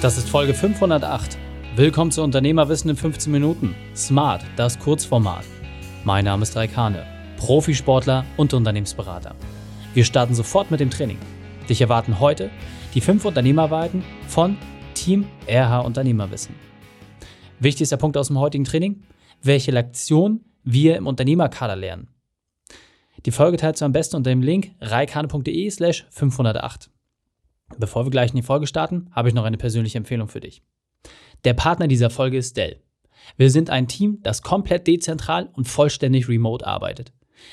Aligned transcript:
Das 0.00 0.16
ist 0.16 0.30
Folge 0.30 0.54
508. 0.54 1.36
Willkommen 1.76 2.10
zu 2.10 2.22
Unternehmerwissen 2.22 2.88
in 2.88 2.96
15 2.96 3.30
Minuten. 3.30 3.74
Smart, 3.94 4.42
das 4.56 4.78
Kurzformat. 4.78 5.44
Mein 6.04 6.24
Name 6.24 6.42
ist 6.42 6.56
Raikane, 6.56 7.04
Profisportler 7.36 8.24
und 8.38 8.54
Unternehmensberater. 8.54 9.36
Wir 9.92 10.06
starten 10.06 10.34
sofort 10.34 10.70
mit 10.70 10.80
dem 10.80 10.88
Training. 10.88 11.18
Dich 11.68 11.82
erwarten 11.82 12.18
heute 12.18 12.48
die 12.94 13.02
fünf 13.02 13.26
Unternehmerweiten 13.26 14.02
von 14.26 14.56
Team 14.94 15.26
RH 15.46 15.80
Unternehmerwissen. 15.80 16.54
Wichtigster 17.58 17.98
Punkt 17.98 18.16
aus 18.16 18.28
dem 18.28 18.38
heutigen 18.38 18.64
Training, 18.64 19.02
welche 19.42 19.70
Lektion 19.70 20.46
wir 20.64 20.96
im 20.96 21.06
Unternehmerkader 21.06 21.76
lernen. 21.76 22.08
Die 23.26 23.32
Folge 23.32 23.58
teilst 23.58 23.82
du 23.82 23.84
am 23.84 23.92
besten 23.92 24.16
unter 24.16 24.30
dem 24.30 24.40
Link 24.40 24.70
reikane.de 24.80 25.68
slash 25.68 26.06
508. 26.08 26.88
Bevor 27.80 28.04
wir 28.04 28.10
gleich 28.10 28.30
in 28.30 28.36
die 28.36 28.42
Folge 28.42 28.66
starten, 28.66 29.08
habe 29.10 29.28
ich 29.28 29.34
noch 29.34 29.44
eine 29.44 29.56
persönliche 29.56 29.96
Empfehlung 29.96 30.28
für 30.28 30.40
dich. 30.40 30.62
Der 31.44 31.54
Partner 31.54 31.88
dieser 31.88 32.10
Folge 32.10 32.36
ist 32.36 32.58
Dell. 32.58 32.82
Wir 33.38 33.50
sind 33.50 33.70
ein 33.70 33.88
Team, 33.88 34.18
das 34.22 34.42
komplett 34.42 34.86
dezentral 34.86 35.48
und 35.54 35.66
vollständig 35.66 36.28
remote 36.28 36.66
arbeitet. 36.66 37.12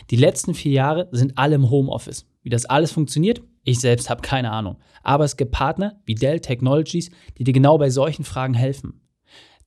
Die 0.10 0.18
letzten 0.18 0.54
vier 0.54 0.74
Jahre 0.74 1.08
sind 1.12 1.38
alle 1.38 1.56
im 1.56 1.70
Homeoffice. 1.70 2.30
Wie 2.44 2.50
das 2.50 2.66
alles 2.66 2.92
funktioniert, 2.92 3.42
ich 3.64 3.80
selbst 3.80 4.10
habe 4.10 4.22
keine 4.22 4.52
Ahnung. 4.52 4.78
Aber 5.02 5.24
es 5.24 5.38
gibt 5.38 5.52
Partner 5.52 6.02
wie 6.06 6.16
Dell 6.16 6.42
Technologies, 6.42 7.10
die 7.38 7.46
dir 7.46 7.54
genau 7.54 7.78
bei 7.78 7.90
solchen 7.90 8.26
Fragen 8.26 8.54
helfen. 8.54 9.02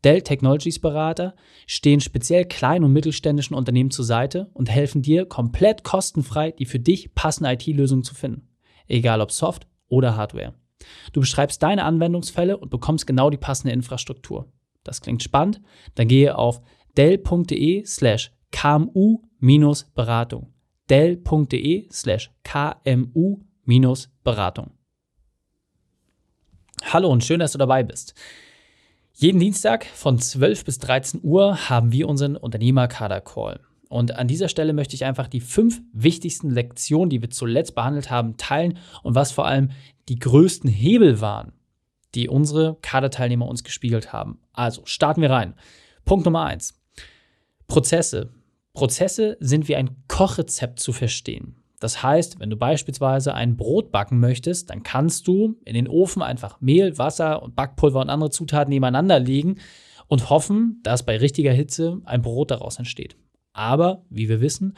Dell 0.04 0.20
Technologies 0.20 0.78
Berater 0.78 1.34
stehen 1.66 2.00
speziell 2.00 2.44
kleinen 2.44 2.84
und 2.84 2.92
mittelständischen 2.92 3.56
Unternehmen 3.56 3.90
zur 3.90 4.04
Seite 4.04 4.50
und 4.52 4.68
helfen 4.68 5.00
dir 5.00 5.24
komplett 5.24 5.84
kostenfrei 5.84 6.50
die 6.50 6.66
für 6.66 6.80
dich 6.80 7.14
passende 7.14 7.50
IT-Lösung 7.52 8.02
zu 8.02 8.14
finden. 8.14 8.48
Egal 8.88 9.22
ob 9.22 9.30
Soft 9.30 9.66
oder 9.90 10.16
Hardware. 10.16 10.54
Du 11.12 11.20
beschreibst 11.20 11.62
deine 11.62 11.84
Anwendungsfälle 11.84 12.56
und 12.56 12.70
bekommst 12.70 13.06
genau 13.06 13.28
die 13.28 13.36
passende 13.36 13.74
Infrastruktur. 13.74 14.50
Das 14.82 15.02
klingt 15.02 15.22
spannend? 15.22 15.60
Dann 15.94 16.08
gehe 16.08 16.38
auf 16.38 16.62
dell.de 16.96 17.84
slash 17.84 18.32
kmu-beratung. 18.50 20.54
dell.de 20.88 21.86
slash 21.92 22.30
kmu-beratung. 22.44 24.70
Hallo 26.82 27.10
und 27.10 27.22
schön, 27.22 27.40
dass 27.40 27.52
du 27.52 27.58
dabei 27.58 27.82
bist. 27.82 28.14
Jeden 29.12 29.38
Dienstag 29.38 29.84
von 29.84 30.18
12 30.18 30.64
bis 30.64 30.78
13 30.78 31.20
Uhr 31.22 31.68
haben 31.68 31.92
wir 31.92 32.08
unseren 32.08 32.36
Unternehmerkader-Call. 32.36 33.60
Und 33.90 34.14
an 34.14 34.28
dieser 34.28 34.48
Stelle 34.48 34.72
möchte 34.72 34.94
ich 34.94 35.04
einfach 35.04 35.26
die 35.26 35.40
fünf 35.40 35.82
wichtigsten 35.92 36.50
Lektionen, 36.50 37.10
die 37.10 37.20
wir 37.20 37.30
zuletzt 37.30 37.74
behandelt 37.74 38.08
haben, 38.08 38.36
teilen 38.36 38.78
und 39.02 39.16
was 39.16 39.32
vor 39.32 39.48
allem 39.48 39.72
die 40.08 40.20
größten 40.20 40.70
Hebel 40.70 41.20
waren, 41.20 41.52
die 42.14 42.28
unsere 42.28 42.78
Kaderteilnehmer 42.82 43.48
uns 43.48 43.64
gespiegelt 43.64 44.12
haben. 44.12 44.38
Also 44.52 44.82
starten 44.84 45.22
wir 45.22 45.30
rein. 45.30 45.54
Punkt 46.04 46.24
Nummer 46.24 46.44
eins: 46.44 46.80
Prozesse. 47.66 48.30
Prozesse 48.74 49.36
sind 49.40 49.66
wie 49.66 49.74
ein 49.74 49.96
Kochrezept 50.06 50.78
zu 50.78 50.92
verstehen. 50.92 51.56
Das 51.80 52.00
heißt, 52.00 52.38
wenn 52.38 52.50
du 52.50 52.56
beispielsweise 52.56 53.34
ein 53.34 53.56
Brot 53.56 53.90
backen 53.90 54.20
möchtest, 54.20 54.70
dann 54.70 54.84
kannst 54.84 55.26
du 55.26 55.56
in 55.64 55.74
den 55.74 55.88
Ofen 55.88 56.22
einfach 56.22 56.60
Mehl, 56.60 56.96
Wasser 56.96 57.42
und 57.42 57.56
Backpulver 57.56 57.98
und 57.98 58.08
andere 58.08 58.30
Zutaten 58.30 58.70
nebeneinander 58.70 59.18
legen 59.18 59.56
und 60.06 60.30
hoffen, 60.30 60.78
dass 60.84 61.04
bei 61.04 61.16
richtiger 61.16 61.52
Hitze 61.52 62.00
ein 62.04 62.22
Brot 62.22 62.52
daraus 62.52 62.78
entsteht. 62.78 63.16
Aber, 63.52 64.04
wie 64.10 64.28
wir 64.28 64.40
wissen, 64.40 64.74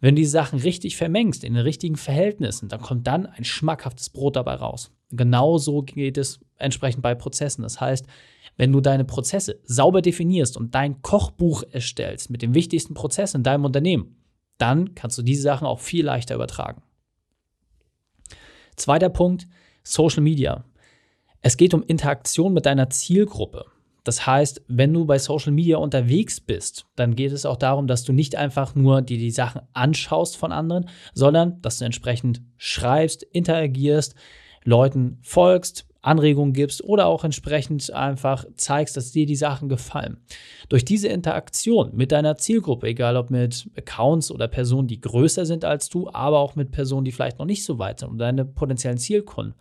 wenn 0.00 0.14
du 0.14 0.22
die 0.22 0.26
Sachen 0.26 0.58
richtig 0.58 0.96
vermengst, 0.96 1.44
in 1.44 1.54
den 1.54 1.62
richtigen 1.62 1.96
Verhältnissen, 1.96 2.68
dann 2.68 2.80
kommt 2.80 3.06
dann 3.06 3.26
ein 3.26 3.44
schmackhaftes 3.44 4.10
Brot 4.10 4.36
dabei 4.36 4.54
raus. 4.54 4.90
Genauso 5.10 5.82
geht 5.82 6.18
es 6.18 6.40
entsprechend 6.56 7.02
bei 7.02 7.14
Prozessen. 7.14 7.62
Das 7.62 7.80
heißt, 7.80 8.06
wenn 8.56 8.72
du 8.72 8.80
deine 8.80 9.04
Prozesse 9.04 9.60
sauber 9.64 10.02
definierst 10.02 10.56
und 10.56 10.74
dein 10.74 11.02
Kochbuch 11.02 11.62
erstellst 11.70 12.30
mit 12.30 12.42
den 12.42 12.54
wichtigsten 12.54 12.94
Prozessen 12.94 13.38
in 13.38 13.42
deinem 13.42 13.64
Unternehmen, 13.64 14.16
dann 14.58 14.94
kannst 14.94 15.18
du 15.18 15.22
diese 15.22 15.42
Sachen 15.42 15.66
auch 15.66 15.80
viel 15.80 16.04
leichter 16.04 16.34
übertragen. 16.34 16.82
Zweiter 18.76 19.10
Punkt, 19.10 19.46
Social 19.82 20.22
Media. 20.22 20.64
Es 21.42 21.56
geht 21.56 21.74
um 21.74 21.82
Interaktion 21.82 22.52
mit 22.52 22.66
deiner 22.66 22.90
Zielgruppe. 22.90 23.66
Das 24.06 24.24
heißt, 24.24 24.62
wenn 24.68 24.92
du 24.92 25.04
bei 25.04 25.18
Social 25.18 25.50
Media 25.50 25.78
unterwegs 25.78 26.40
bist, 26.40 26.86
dann 26.94 27.16
geht 27.16 27.32
es 27.32 27.44
auch 27.44 27.56
darum, 27.56 27.88
dass 27.88 28.04
du 28.04 28.12
nicht 28.12 28.36
einfach 28.36 28.76
nur 28.76 29.02
dir 29.02 29.18
die 29.18 29.32
Sachen 29.32 29.62
anschaust 29.72 30.36
von 30.36 30.52
anderen, 30.52 30.88
sondern 31.12 31.60
dass 31.60 31.78
du 31.78 31.86
entsprechend 31.86 32.40
schreibst, 32.56 33.24
interagierst, 33.24 34.14
Leuten 34.62 35.18
folgst, 35.22 35.86
Anregungen 36.02 36.52
gibst 36.52 36.84
oder 36.84 37.06
auch 37.06 37.24
entsprechend 37.24 37.92
einfach 37.92 38.44
zeigst, 38.54 38.96
dass 38.96 39.10
dir 39.10 39.26
die 39.26 39.34
Sachen 39.34 39.68
gefallen. 39.68 40.18
Durch 40.68 40.84
diese 40.84 41.08
Interaktion 41.08 41.90
mit 41.92 42.12
deiner 42.12 42.36
Zielgruppe, 42.36 42.86
egal 42.86 43.16
ob 43.16 43.30
mit 43.30 43.68
Accounts 43.76 44.30
oder 44.30 44.46
Personen, 44.46 44.86
die 44.86 45.00
größer 45.00 45.46
sind 45.46 45.64
als 45.64 45.88
du, 45.88 46.08
aber 46.12 46.38
auch 46.38 46.54
mit 46.54 46.70
Personen, 46.70 47.04
die 47.04 47.10
vielleicht 47.10 47.40
noch 47.40 47.46
nicht 47.46 47.64
so 47.64 47.80
weit 47.80 47.98
sind 47.98 48.10
und 48.10 48.18
deine 48.18 48.44
potenziellen 48.44 48.98
Zielkunden, 48.98 49.56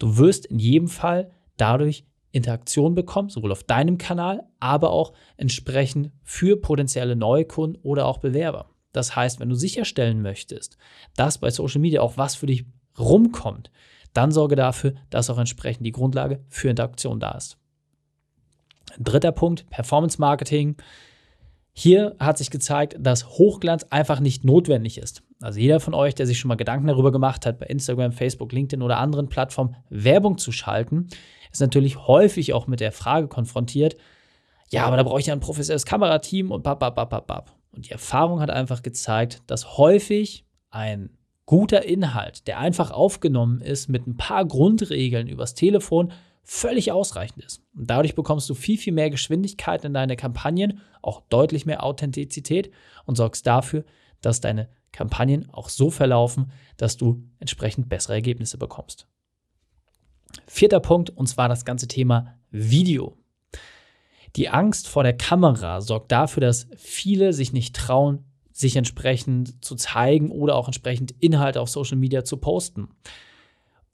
du 0.00 0.16
wirst 0.16 0.46
in 0.46 0.58
jedem 0.58 0.88
Fall 0.88 1.30
dadurch 1.56 2.04
Interaktion 2.30 2.94
bekommen, 2.94 3.30
sowohl 3.30 3.52
auf 3.52 3.64
deinem 3.64 3.98
Kanal, 3.98 4.44
aber 4.60 4.90
auch 4.90 5.12
entsprechend 5.36 6.10
für 6.22 6.60
potenzielle 6.60 7.16
Neukunden 7.16 7.80
oder 7.82 8.06
auch 8.06 8.18
Bewerber. 8.18 8.70
Das 8.92 9.16
heißt, 9.16 9.40
wenn 9.40 9.48
du 9.48 9.54
sicherstellen 9.54 10.22
möchtest, 10.22 10.76
dass 11.16 11.38
bei 11.38 11.50
Social 11.50 11.80
Media 11.80 12.00
auch 12.00 12.16
was 12.16 12.34
für 12.34 12.46
dich 12.46 12.66
rumkommt, 12.98 13.70
dann 14.12 14.32
sorge 14.32 14.56
dafür, 14.56 14.94
dass 15.10 15.30
auch 15.30 15.38
entsprechend 15.38 15.86
die 15.86 15.92
Grundlage 15.92 16.44
für 16.48 16.68
Interaktion 16.68 17.20
da 17.20 17.32
ist. 17.32 17.58
Dritter 18.98 19.32
Punkt, 19.32 19.68
Performance 19.70 20.20
Marketing. 20.20 20.76
Hier 21.72 22.16
hat 22.18 22.38
sich 22.38 22.50
gezeigt, 22.50 22.96
dass 22.98 23.28
Hochglanz 23.28 23.84
einfach 23.84 24.18
nicht 24.18 24.44
notwendig 24.44 24.98
ist. 24.98 25.22
Also 25.40 25.60
jeder 25.60 25.78
von 25.78 25.94
euch, 25.94 26.14
der 26.14 26.26
sich 26.26 26.38
schon 26.38 26.48
mal 26.48 26.56
Gedanken 26.56 26.88
darüber 26.88 27.12
gemacht 27.12 27.46
hat, 27.46 27.58
bei 27.60 27.66
Instagram, 27.66 28.12
Facebook, 28.12 28.52
LinkedIn 28.52 28.82
oder 28.82 28.98
anderen 28.98 29.28
Plattformen 29.28 29.76
Werbung 29.88 30.38
zu 30.38 30.50
schalten, 30.50 31.08
ist 31.52 31.60
natürlich 31.60 32.06
häufig 32.06 32.52
auch 32.52 32.66
mit 32.66 32.80
der 32.80 32.92
Frage 32.92 33.28
konfrontiert, 33.28 33.96
ja, 34.70 34.84
aber 34.84 34.96
da 34.96 35.02
brauche 35.02 35.20
ich 35.20 35.26
ja 35.26 35.32
ein 35.32 35.40
professionelles 35.40 35.86
Kamerateam 35.86 36.50
und 36.50 36.62
bap, 36.62 36.80
bap, 36.80 36.94
bap, 36.94 37.10
bap, 37.10 37.26
bap. 37.26 37.56
Und 37.72 37.86
die 37.86 37.92
Erfahrung 37.92 38.40
hat 38.40 38.50
einfach 38.50 38.82
gezeigt, 38.82 39.42
dass 39.46 39.78
häufig 39.78 40.44
ein 40.70 41.10
guter 41.46 41.84
Inhalt, 41.84 42.46
der 42.46 42.58
einfach 42.58 42.90
aufgenommen 42.90 43.62
ist 43.62 43.88
mit 43.88 44.06
ein 44.06 44.16
paar 44.16 44.44
Grundregeln 44.44 45.28
übers 45.28 45.54
Telefon, 45.54 46.12
völlig 46.44 46.92
ausreichend 46.92 47.44
ist. 47.44 47.62
Und 47.74 47.90
dadurch 47.90 48.14
bekommst 48.14 48.48
du 48.50 48.54
viel, 48.54 48.78
viel 48.78 48.92
mehr 48.92 49.10
Geschwindigkeit 49.10 49.84
in 49.84 49.94
deine 49.94 50.16
Kampagnen, 50.16 50.80
auch 51.02 51.22
deutlich 51.28 51.64
mehr 51.64 51.84
Authentizität 51.84 52.70
und 53.06 53.16
sorgst 53.16 53.46
dafür, 53.46 53.84
dass 54.20 54.40
deine 54.40 54.68
Kampagnen 54.92 55.48
auch 55.52 55.68
so 55.68 55.90
verlaufen, 55.90 56.50
dass 56.76 56.96
du 56.96 57.22
entsprechend 57.38 57.88
bessere 57.88 58.14
Ergebnisse 58.14 58.58
bekommst. 58.58 59.06
Vierter 60.46 60.80
Punkt, 60.80 61.10
und 61.10 61.26
zwar 61.28 61.48
das 61.48 61.64
ganze 61.64 61.88
Thema 61.88 62.34
Video. 62.50 63.16
Die 64.36 64.48
Angst 64.48 64.88
vor 64.88 65.02
der 65.02 65.16
Kamera 65.16 65.80
sorgt 65.80 66.12
dafür, 66.12 66.40
dass 66.40 66.68
viele 66.76 67.32
sich 67.32 67.52
nicht 67.52 67.74
trauen, 67.74 68.24
sich 68.52 68.76
entsprechend 68.76 69.64
zu 69.64 69.76
zeigen 69.76 70.30
oder 70.30 70.56
auch 70.56 70.66
entsprechend 70.66 71.12
Inhalte 71.20 71.60
auf 71.60 71.70
Social 71.70 71.96
Media 71.96 72.24
zu 72.24 72.36
posten. 72.38 72.88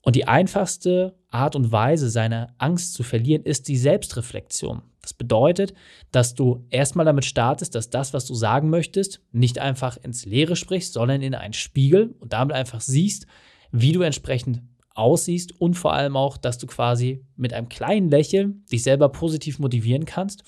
Und 0.01 0.15
die 0.15 0.27
einfachste 0.27 1.17
Art 1.29 1.55
und 1.55 1.71
Weise, 1.71 2.09
seine 2.09 2.53
Angst 2.59 2.93
zu 2.93 3.03
verlieren, 3.03 3.43
ist 3.43 3.67
die 3.67 3.77
Selbstreflexion. 3.77 4.83
Das 5.01 5.13
bedeutet, 5.13 5.73
dass 6.11 6.35
du 6.35 6.65
erstmal 6.69 7.05
damit 7.05 7.25
startest, 7.25 7.75
dass 7.75 7.89
das, 7.89 8.13
was 8.13 8.25
du 8.25 8.33
sagen 8.33 8.69
möchtest, 8.69 9.21
nicht 9.31 9.59
einfach 9.59 9.97
ins 9.97 10.25
Leere 10.25 10.55
sprichst, 10.55 10.93
sondern 10.93 11.21
in 11.21 11.35
einen 11.35 11.53
Spiegel 11.53 12.15
und 12.19 12.33
damit 12.33 12.55
einfach 12.55 12.81
siehst, 12.81 13.25
wie 13.71 13.91
du 13.91 14.01
entsprechend 14.01 14.61
aussiehst 14.95 15.59
und 15.59 15.75
vor 15.75 15.93
allem 15.93 16.17
auch, 16.17 16.37
dass 16.37 16.57
du 16.57 16.67
quasi 16.67 17.25
mit 17.35 17.53
einem 17.53 17.69
kleinen 17.69 18.09
Lächeln 18.09 18.65
dich 18.71 18.83
selber 18.83 19.09
positiv 19.09 19.59
motivieren 19.59 20.05
kannst 20.05 20.43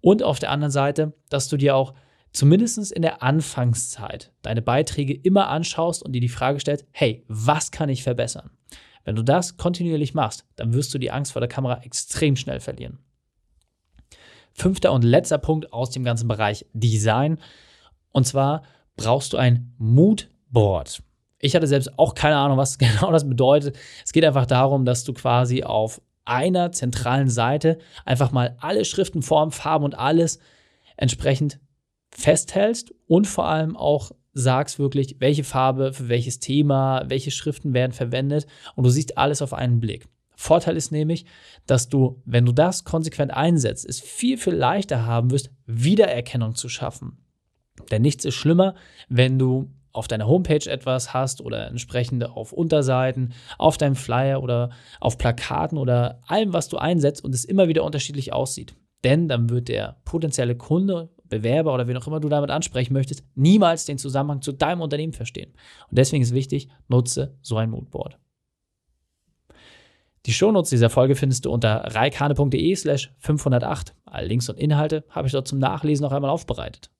und 0.00 0.22
auf 0.22 0.38
der 0.38 0.50
anderen 0.50 0.70
Seite, 0.70 1.14
dass 1.30 1.48
du 1.48 1.56
dir 1.56 1.74
auch 1.74 1.94
zumindest 2.32 2.92
in 2.92 3.02
der 3.02 3.22
Anfangszeit 3.22 4.32
deine 4.42 4.62
Beiträge 4.62 5.14
immer 5.14 5.48
anschaust 5.48 6.02
und 6.02 6.12
dir 6.12 6.20
die 6.20 6.28
Frage 6.28 6.60
stellst, 6.60 6.86
hey, 6.92 7.24
was 7.28 7.70
kann 7.70 7.88
ich 7.88 8.02
verbessern? 8.02 8.50
Wenn 9.04 9.16
du 9.16 9.22
das 9.22 9.56
kontinuierlich 9.56 10.14
machst, 10.14 10.44
dann 10.56 10.74
wirst 10.74 10.92
du 10.92 10.98
die 10.98 11.10
Angst 11.10 11.32
vor 11.32 11.40
der 11.40 11.48
Kamera 11.48 11.82
extrem 11.82 12.36
schnell 12.36 12.60
verlieren. 12.60 12.98
Fünfter 14.52 14.92
und 14.92 15.04
letzter 15.04 15.38
Punkt 15.38 15.72
aus 15.72 15.90
dem 15.90 16.02
ganzen 16.02 16.28
Bereich 16.28 16.66
Design. 16.72 17.38
Und 18.10 18.26
zwar 18.26 18.62
brauchst 18.96 19.32
du 19.32 19.36
ein 19.36 19.74
Moodboard. 19.78 21.02
Ich 21.38 21.54
hatte 21.54 21.66
selbst 21.66 21.98
auch 21.98 22.14
keine 22.14 22.36
Ahnung, 22.36 22.58
was 22.58 22.78
genau 22.78 23.12
das 23.12 23.28
bedeutet. 23.28 23.76
Es 24.04 24.12
geht 24.12 24.24
einfach 24.24 24.46
darum, 24.46 24.84
dass 24.84 25.04
du 25.04 25.12
quasi 25.12 25.62
auf 25.62 26.00
einer 26.24 26.72
zentralen 26.72 27.28
Seite 27.28 27.78
einfach 28.04 28.32
mal 28.32 28.56
alle 28.60 28.84
Schriften, 28.84 29.22
Formen, 29.22 29.52
Farben 29.52 29.84
und 29.84 29.96
alles 29.96 30.40
entsprechend 30.96 31.60
festhältst 32.10 32.94
und 33.06 33.26
vor 33.26 33.46
allem 33.46 33.76
auch 33.76 34.10
sagst 34.32 34.78
wirklich, 34.78 35.16
welche 35.18 35.44
Farbe 35.44 35.92
für 35.92 36.08
welches 36.08 36.40
Thema, 36.40 37.04
welche 37.08 37.30
Schriften 37.30 37.74
werden 37.74 37.92
verwendet 37.92 38.46
und 38.74 38.84
du 38.84 38.90
siehst 38.90 39.16
alles 39.16 39.40
auf 39.40 39.54
einen 39.54 39.80
Blick. 39.80 40.06
Vorteil 40.34 40.76
ist 40.76 40.92
nämlich, 40.92 41.24
dass 41.66 41.88
du, 41.88 42.20
wenn 42.26 42.44
du 42.44 42.52
das 42.52 42.84
konsequent 42.84 43.32
einsetzt, 43.32 43.86
es 43.86 44.00
viel, 44.00 44.36
viel 44.36 44.54
leichter 44.54 45.06
haben 45.06 45.30
wirst, 45.30 45.50
Wiedererkennung 45.64 46.54
zu 46.54 46.68
schaffen. 46.68 47.18
Denn 47.90 48.02
nichts 48.02 48.24
ist 48.26 48.34
schlimmer, 48.34 48.74
wenn 49.08 49.38
du 49.38 49.70
auf 49.96 50.08
deiner 50.08 50.26
Homepage 50.26 50.68
etwas 50.68 51.14
hast 51.14 51.40
oder 51.40 51.66
entsprechend 51.68 52.24
auf 52.24 52.52
Unterseiten, 52.52 53.32
auf 53.58 53.78
deinem 53.78 53.96
Flyer 53.96 54.42
oder 54.42 54.70
auf 55.00 55.18
Plakaten 55.18 55.78
oder 55.78 56.20
allem, 56.26 56.52
was 56.52 56.68
du 56.68 56.76
einsetzt 56.76 57.24
und 57.24 57.34
es 57.34 57.44
immer 57.44 57.68
wieder 57.68 57.84
unterschiedlich 57.84 58.32
aussieht. 58.32 58.76
Denn 59.04 59.28
dann 59.28 59.50
wird 59.50 59.68
der 59.68 59.96
potenzielle 60.04 60.56
Kunde, 60.56 61.10
Bewerber 61.28 61.74
oder 61.74 61.88
wen 61.88 61.96
auch 61.96 62.06
immer 62.06 62.20
du 62.20 62.28
damit 62.28 62.50
ansprechen 62.50 62.92
möchtest, 62.92 63.24
niemals 63.34 63.84
den 63.84 63.98
Zusammenhang 63.98 64.42
zu 64.42 64.52
deinem 64.52 64.80
Unternehmen 64.80 65.12
verstehen. 65.12 65.52
Und 65.90 65.98
deswegen 65.98 66.22
ist 66.22 66.34
wichtig, 66.34 66.68
nutze 66.88 67.36
so 67.42 67.56
ein 67.56 67.70
Moodboard. 67.70 68.18
Die 70.26 70.32
Shownotes 70.32 70.70
dieser 70.70 70.90
Folge 70.90 71.14
findest 71.14 71.44
du 71.44 71.52
unter 71.52 71.94
reikane.de 71.94 72.74
slash 72.74 73.12
508. 73.18 73.94
Alle 74.04 74.26
Links 74.26 74.48
und 74.48 74.58
Inhalte 74.58 75.04
habe 75.08 75.28
ich 75.28 75.32
dort 75.32 75.46
zum 75.46 75.58
Nachlesen 75.58 76.02
noch 76.02 76.12
einmal 76.12 76.30
aufbereitet. 76.30 76.90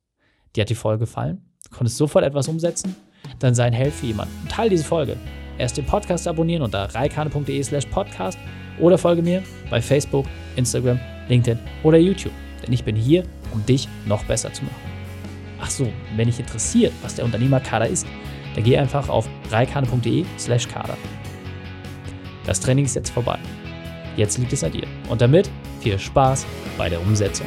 Dir 0.55 0.63
hat 0.63 0.71
die 0.71 0.77
Folge 0.77 1.01
gefallen? 1.01 1.51
Du 1.71 1.77
konntest 1.77 1.97
sofort 1.97 2.25
etwas 2.25 2.49
umsetzen? 2.49 2.95
Dann 3.39 3.55
sei 3.55 3.65
ein 3.65 3.73
Held 3.73 3.93
für 3.93 4.07
jemanden 4.07 4.35
und 4.43 4.51
teile 4.51 4.71
diese 4.71 4.85
Folge. 4.85 5.17
Erst 5.59 5.77
den 5.77 5.87
Podcast 5.87 6.29
abonnieren 6.29 6.63
unter 6.63 6.95
reikane.de 6.95 7.63
slash 7.63 7.87
podcast 7.87 8.39
oder 8.79 8.99
folge 8.99 9.23
mir 9.23 9.43
bei 9.71 9.81
Facebook, 9.81 10.27
Instagram, 10.57 11.01
LinkedIn 11.29 11.59
oder 11.83 11.99
YouTube. 11.99 12.33
Denn 12.65 12.73
ich 12.73 12.85
bin 12.85 12.95
hier, 12.97 13.25
um 13.53 13.65
dich 13.65 13.89
noch 14.07 14.25
besser 14.25 14.53
zu 14.53 14.65
machen. 14.65 14.77
Ach 15.61 15.71
so, 15.71 15.89
wenn 16.17 16.27
dich 16.27 16.39
interessiert, 16.39 16.93
was 17.03 17.15
der 17.15 17.25
Unternehmerkader 17.25 17.87
ist, 17.89 18.07
dann 18.55 18.65
geh 18.65 18.77
einfach 18.77 19.09
auf 19.09 19.29
reikane.de 19.51 20.25
slash 20.39 20.69
kader. 20.69 20.97
Das 22.47 22.61
Training 22.61 22.85
ist 22.85 22.95
jetzt 22.95 23.11
vorbei. 23.11 23.39
Jetzt 24.17 24.39
liegt 24.39 24.53
es 24.53 24.65
an 24.65 24.73
dir. 24.73 24.87
Und 25.09 25.21
damit 25.21 25.51
viel 25.81 25.99
Spaß 25.99 26.47
bei 26.79 26.89
der 26.89 27.01
Umsetzung. 27.01 27.47